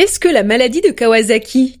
Qu'est-ce 0.00 0.18
que 0.18 0.28
la 0.28 0.44
maladie 0.44 0.80
de 0.80 0.88
Kawasaki? 0.88 1.78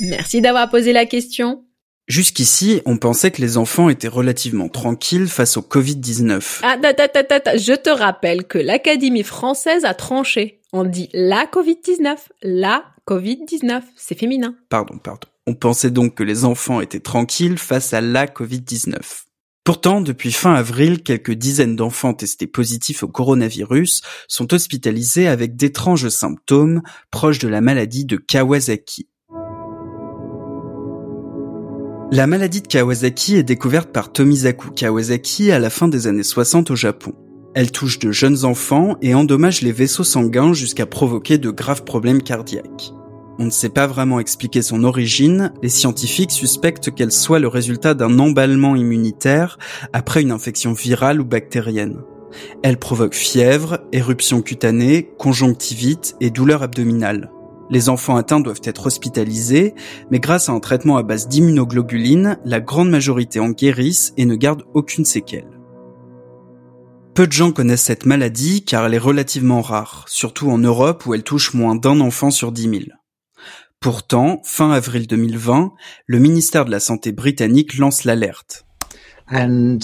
Merci 0.00 0.40
d'avoir 0.40 0.70
posé 0.70 0.94
la 0.94 1.04
question. 1.04 1.66
Jusqu'ici, 2.08 2.80
on 2.86 2.96
pensait 2.96 3.30
que 3.30 3.42
les 3.42 3.58
enfants 3.58 3.90
étaient 3.90 4.08
relativement 4.08 4.70
tranquilles 4.70 5.28
face 5.28 5.58
au 5.58 5.60
Covid-19. 5.60 6.60
Ah, 6.62 6.78
ta, 6.80 6.94
ta, 6.94 7.08
ta, 7.08 7.40
ta, 7.40 7.58
je 7.58 7.74
te 7.74 7.90
rappelle 7.90 8.44
que 8.44 8.56
l'Académie 8.56 9.22
française 9.22 9.84
a 9.84 9.92
tranché. 9.92 10.62
On 10.72 10.84
dit 10.84 11.10
la 11.12 11.44
Covid-19, 11.44 12.16
la 12.40 12.86
Covid-19, 13.06 13.82
c'est 13.96 14.18
féminin. 14.18 14.54
Pardon, 14.70 14.96
pardon. 14.96 15.28
On 15.46 15.52
pensait 15.52 15.90
donc 15.90 16.14
que 16.14 16.22
les 16.22 16.46
enfants 16.46 16.80
étaient 16.80 17.00
tranquilles 17.00 17.58
face 17.58 17.92
à 17.92 18.00
la 18.00 18.24
Covid-19. 18.24 19.25
Pourtant, 19.66 20.00
depuis 20.00 20.30
fin 20.30 20.54
avril, 20.54 21.02
quelques 21.02 21.32
dizaines 21.32 21.74
d'enfants 21.74 22.14
testés 22.14 22.46
positifs 22.46 23.02
au 23.02 23.08
coronavirus 23.08 24.00
sont 24.28 24.54
hospitalisés 24.54 25.26
avec 25.26 25.56
d'étranges 25.56 26.08
symptômes 26.08 26.82
proches 27.10 27.40
de 27.40 27.48
la 27.48 27.60
maladie 27.60 28.04
de 28.04 28.16
Kawasaki. 28.16 29.08
La 32.12 32.28
maladie 32.28 32.62
de 32.62 32.68
Kawasaki 32.68 33.34
est 33.34 33.42
découverte 33.42 33.90
par 33.90 34.12
Tomizaku 34.12 34.70
Kawasaki 34.70 35.50
à 35.50 35.58
la 35.58 35.68
fin 35.68 35.88
des 35.88 36.06
années 36.06 36.22
60 36.22 36.70
au 36.70 36.76
Japon. 36.76 37.12
Elle 37.56 37.72
touche 37.72 37.98
de 37.98 38.12
jeunes 38.12 38.44
enfants 38.44 38.96
et 39.02 39.16
endommage 39.16 39.62
les 39.62 39.72
vaisseaux 39.72 40.04
sanguins 40.04 40.52
jusqu'à 40.52 40.86
provoquer 40.86 41.38
de 41.38 41.50
graves 41.50 41.82
problèmes 41.82 42.22
cardiaques. 42.22 42.92
On 43.38 43.44
ne 43.44 43.50
sait 43.50 43.68
pas 43.68 43.86
vraiment 43.86 44.18
expliquer 44.18 44.62
son 44.62 44.82
origine, 44.82 45.52
les 45.62 45.68
scientifiques 45.68 46.30
suspectent 46.30 46.94
qu'elle 46.94 47.12
soit 47.12 47.38
le 47.38 47.48
résultat 47.48 47.92
d'un 47.92 48.18
emballement 48.18 48.76
immunitaire 48.76 49.58
après 49.92 50.22
une 50.22 50.30
infection 50.30 50.72
virale 50.72 51.20
ou 51.20 51.24
bactérienne. 51.24 52.00
Elle 52.62 52.78
provoque 52.78 53.14
fièvre, 53.14 53.80
éruption 53.92 54.40
cutanée, 54.40 55.10
conjonctivite 55.18 56.16
et 56.20 56.30
douleur 56.30 56.62
abdominale. 56.62 57.30
Les 57.68 57.88
enfants 57.88 58.16
atteints 58.16 58.40
doivent 58.40 58.62
être 58.64 58.86
hospitalisés, 58.86 59.74
mais 60.10 60.20
grâce 60.20 60.48
à 60.48 60.52
un 60.52 60.60
traitement 60.60 60.96
à 60.96 61.02
base 61.02 61.28
d'immunoglobulines, 61.28 62.38
la 62.44 62.60
grande 62.60 62.90
majorité 62.90 63.40
en 63.40 63.50
guérissent 63.50 64.14
et 64.16 64.24
ne 64.24 64.36
gardent 64.36 64.64
aucune 64.72 65.04
séquelle. 65.04 65.50
Peu 67.14 67.26
de 67.26 67.32
gens 67.32 67.50
connaissent 67.50 67.82
cette 67.82 68.06
maladie 68.06 68.64
car 68.64 68.86
elle 68.86 68.94
est 68.94 68.98
relativement 68.98 69.62
rare, 69.62 70.04
surtout 70.06 70.50
en 70.50 70.58
Europe 70.58 71.06
où 71.06 71.14
elle 71.14 71.22
touche 71.22 71.54
moins 71.54 71.74
d'un 71.74 72.00
enfant 72.00 72.30
sur 72.30 72.52
dix 72.52 72.68
mille. 72.68 72.98
Pourtant, 73.80 74.40
fin 74.44 74.72
avril 74.72 75.06
2020, 75.06 75.72
le 76.06 76.18
ministère 76.18 76.64
de 76.64 76.70
la 76.70 76.80
Santé 76.80 77.12
britannique 77.12 77.78
lance 77.78 78.04
l'alerte. 78.04 78.66
Uh, 79.30 79.78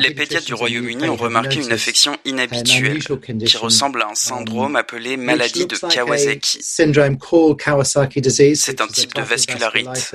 Les 0.00 0.14
pédiatres 0.14 0.46
du 0.46 0.54
Royaume-Uni 0.54 1.08
ont 1.08 1.16
remarqué 1.16 1.62
une 1.62 1.70
affection 1.70 2.16
inhabituelle 2.24 2.98
qui 2.98 3.56
ressemble 3.56 4.02
à 4.02 4.08
un 4.08 4.14
syndrome 4.14 4.74
appelé 4.74 5.16
maladie 5.16 5.66
de 5.66 5.76
Kawasaki. 5.76 6.58
C'est 6.62 6.96
un 8.80 8.88
type 8.88 9.14
de 9.14 9.22
vascularite. 9.22 10.14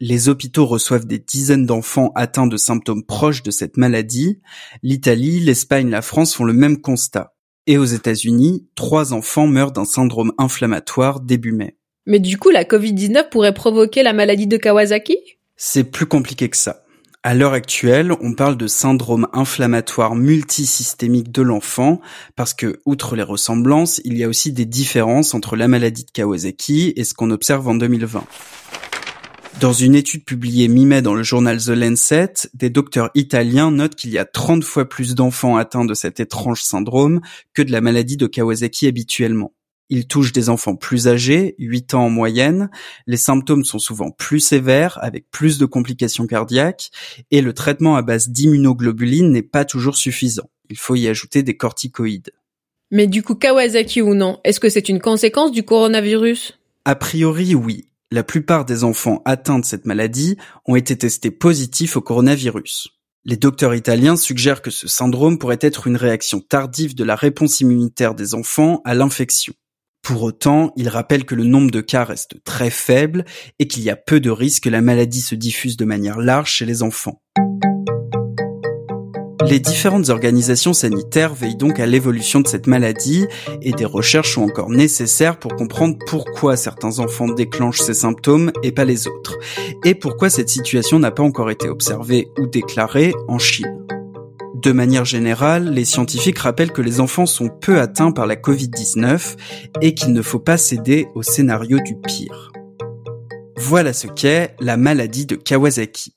Les 0.00 0.28
hôpitaux 0.28 0.64
reçoivent 0.64 1.06
des 1.06 1.18
dizaines 1.18 1.66
d'enfants 1.66 2.12
atteints 2.14 2.46
de 2.46 2.56
symptômes 2.56 3.04
proches 3.04 3.42
de 3.42 3.50
cette 3.50 3.76
maladie. 3.76 4.40
L'Italie, 4.82 5.40
l'Espagne, 5.40 5.90
la 5.90 6.02
France 6.02 6.34
font 6.34 6.44
le 6.44 6.52
même 6.52 6.80
constat. 6.80 7.34
Et 7.66 7.78
aux 7.78 7.84
États-Unis, 7.84 8.68
trois 8.74 9.12
enfants 9.12 9.48
meurent 9.48 9.72
d'un 9.72 9.84
syndrome 9.84 10.32
inflammatoire 10.38 11.20
début 11.20 11.52
mai. 11.52 11.76
Mais 12.08 12.20
du 12.20 12.38
coup, 12.38 12.48
la 12.48 12.64
Covid-19 12.64 13.28
pourrait 13.28 13.52
provoquer 13.52 14.02
la 14.02 14.14
maladie 14.14 14.46
de 14.46 14.56
Kawasaki? 14.56 15.18
C'est 15.56 15.84
plus 15.84 16.06
compliqué 16.06 16.48
que 16.48 16.56
ça. 16.56 16.84
À 17.22 17.34
l'heure 17.34 17.52
actuelle, 17.52 18.12
on 18.22 18.32
parle 18.32 18.56
de 18.56 18.66
syndrome 18.66 19.28
inflammatoire 19.34 20.14
multisystémique 20.14 21.30
de 21.30 21.42
l'enfant 21.42 22.00
parce 22.34 22.54
que, 22.54 22.80
outre 22.86 23.14
les 23.14 23.22
ressemblances, 23.22 24.00
il 24.04 24.16
y 24.16 24.24
a 24.24 24.28
aussi 24.28 24.52
des 24.52 24.64
différences 24.64 25.34
entre 25.34 25.54
la 25.54 25.68
maladie 25.68 26.06
de 26.06 26.10
Kawasaki 26.10 26.94
et 26.96 27.04
ce 27.04 27.12
qu'on 27.12 27.30
observe 27.30 27.68
en 27.68 27.74
2020. 27.74 28.24
Dans 29.60 29.74
une 29.74 29.94
étude 29.94 30.24
publiée 30.24 30.68
mi-mai 30.68 31.02
dans 31.02 31.14
le 31.14 31.22
journal 31.22 31.58
The 31.58 31.70
Lancet, 31.70 32.32
des 32.54 32.70
docteurs 32.70 33.10
italiens 33.16 33.70
notent 33.70 33.96
qu'il 33.96 34.10
y 34.10 34.18
a 34.18 34.24
30 34.24 34.64
fois 34.64 34.88
plus 34.88 35.14
d'enfants 35.14 35.58
atteints 35.58 35.84
de 35.84 35.94
cet 35.94 36.20
étrange 36.20 36.62
syndrome 36.62 37.20
que 37.52 37.60
de 37.60 37.70
la 37.70 37.82
maladie 37.82 38.16
de 38.16 38.26
Kawasaki 38.26 38.86
habituellement. 38.86 39.52
Il 39.90 40.06
touche 40.06 40.32
des 40.32 40.50
enfants 40.50 40.76
plus 40.76 41.08
âgés, 41.08 41.54
8 41.58 41.94
ans 41.94 42.04
en 42.04 42.10
moyenne, 42.10 42.70
les 43.06 43.16
symptômes 43.16 43.64
sont 43.64 43.78
souvent 43.78 44.10
plus 44.10 44.40
sévères, 44.40 44.98
avec 45.00 45.30
plus 45.30 45.58
de 45.58 45.64
complications 45.64 46.26
cardiaques, 46.26 46.90
et 47.30 47.40
le 47.40 47.54
traitement 47.54 47.96
à 47.96 48.02
base 48.02 48.28
d'immunoglobulines 48.28 49.32
n'est 49.32 49.42
pas 49.42 49.64
toujours 49.64 49.96
suffisant. 49.96 50.50
Il 50.68 50.76
faut 50.76 50.94
y 50.94 51.08
ajouter 51.08 51.42
des 51.42 51.56
corticoïdes. 51.56 52.32
Mais 52.90 53.06
du 53.06 53.22
coup, 53.22 53.34
Kawasaki 53.34 54.02
ou 54.02 54.14
non, 54.14 54.40
est-ce 54.44 54.60
que 54.60 54.68
c'est 54.68 54.88
une 54.88 55.00
conséquence 55.00 55.52
du 55.52 55.62
coronavirus? 55.62 56.58
A 56.84 56.94
priori, 56.94 57.54
oui. 57.54 57.88
La 58.10 58.24
plupart 58.24 58.64
des 58.64 58.84
enfants 58.84 59.20
atteints 59.26 59.58
de 59.58 59.64
cette 59.64 59.84
maladie 59.84 60.38
ont 60.64 60.76
été 60.76 60.96
testés 60.96 61.30
positifs 61.30 61.96
au 61.96 62.00
coronavirus. 62.00 62.88
Les 63.26 63.36
docteurs 63.36 63.74
italiens 63.74 64.16
suggèrent 64.16 64.62
que 64.62 64.70
ce 64.70 64.88
syndrome 64.88 65.38
pourrait 65.38 65.58
être 65.60 65.86
une 65.86 65.96
réaction 65.96 66.40
tardive 66.40 66.94
de 66.94 67.04
la 67.04 67.14
réponse 67.14 67.60
immunitaire 67.60 68.14
des 68.14 68.34
enfants 68.34 68.80
à 68.86 68.94
l'infection. 68.94 69.52
Pour 70.08 70.22
autant, 70.22 70.72
il 70.74 70.88
rappelle 70.88 71.26
que 71.26 71.34
le 71.34 71.44
nombre 71.44 71.70
de 71.70 71.82
cas 71.82 72.02
reste 72.02 72.42
très 72.42 72.70
faible 72.70 73.26
et 73.58 73.68
qu'il 73.68 73.82
y 73.82 73.90
a 73.90 73.96
peu 73.96 74.20
de 74.20 74.30
risques 74.30 74.62
que 74.62 74.70
la 74.70 74.80
maladie 74.80 75.20
se 75.20 75.34
diffuse 75.34 75.76
de 75.76 75.84
manière 75.84 76.18
large 76.18 76.50
chez 76.50 76.64
les 76.64 76.82
enfants. 76.82 77.20
Les 79.46 79.60
différentes 79.60 80.08
organisations 80.08 80.72
sanitaires 80.72 81.34
veillent 81.34 81.58
donc 81.58 81.78
à 81.78 81.84
l'évolution 81.84 82.40
de 82.40 82.48
cette 82.48 82.66
maladie 82.66 83.26
et 83.60 83.72
des 83.72 83.84
recherches 83.84 84.32
sont 84.32 84.44
encore 84.44 84.70
nécessaires 84.70 85.38
pour 85.38 85.54
comprendre 85.56 85.98
pourquoi 86.06 86.56
certains 86.56 87.00
enfants 87.00 87.28
déclenchent 87.28 87.82
ces 87.82 87.92
symptômes 87.92 88.50
et 88.62 88.72
pas 88.72 88.86
les 88.86 89.08
autres, 89.08 89.36
et 89.84 89.94
pourquoi 89.94 90.30
cette 90.30 90.48
situation 90.48 90.98
n'a 90.98 91.10
pas 91.10 91.22
encore 91.22 91.50
été 91.50 91.68
observée 91.68 92.28
ou 92.38 92.46
déclarée 92.46 93.12
en 93.28 93.38
Chine. 93.38 93.84
De 94.62 94.72
manière 94.72 95.04
générale, 95.04 95.70
les 95.70 95.84
scientifiques 95.84 96.40
rappellent 96.40 96.72
que 96.72 96.82
les 96.82 96.98
enfants 96.98 97.26
sont 97.26 97.48
peu 97.48 97.78
atteints 97.78 98.10
par 98.10 98.26
la 98.26 98.34
Covid-19 98.34 99.36
et 99.82 99.94
qu'il 99.94 100.12
ne 100.12 100.20
faut 100.20 100.40
pas 100.40 100.56
céder 100.56 101.06
au 101.14 101.22
scénario 101.22 101.78
du 101.78 101.94
pire. 101.94 102.50
Voilà 103.56 103.92
ce 103.92 104.08
qu'est 104.08 104.56
la 104.58 104.76
maladie 104.76 105.26
de 105.26 105.36
Kawasaki. 105.36 106.12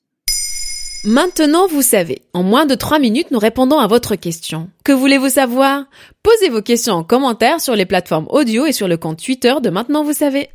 Maintenant, 1.03 1.67
vous 1.67 1.83
savez. 1.83 2.23
En 2.33 2.41
moins 2.41 2.65
de 2.65 2.73
3 2.73 2.97
minutes, 2.97 3.29
nous 3.29 3.37
répondons 3.37 3.77
à 3.77 3.85
votre 3.85 4.15
question. 4.15 4.71
Que 4.83 4.91
voulez-vous 4.91 5.29
savoir? 5.29 5.83
Posez 6.23 6.49
vos 6.49 6.63
questions 6.63 6.95
en 6.95 7.03
commentaire 7.03 7.61
sur 7.61 7.75
les 7.75 7.85
plateformes 7.85 8.27
audio 8.31 8.65
et 8.65 8.71
sur 8.71 8.87
le 8.87 8.97
compte 8.97 9.23
Twitter 9.23 9.53
de 9.61 9.69
Maintenant, 9.69 10.03
vous 10.03 10.13
savez. 10.13 10.49